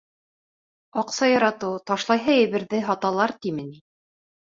Аҡса 1.01 1.27
яратыу 1.29 1.75
Ташлайһы 1.89 2.37
әйберҙе 2.37 2.79
һаталар 2.87 3.35
тиме 3.45 3.67
ни? 3.69 3.79